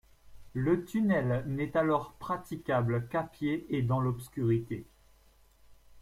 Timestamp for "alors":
1.77-2.13